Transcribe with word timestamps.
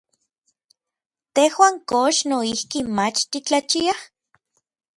¿Tejuan 1.35 1.75
kox 1.89 2.17
noijki 2.29 2.79
mach 2.97 3.19
titlachiaj? 3.31 3.99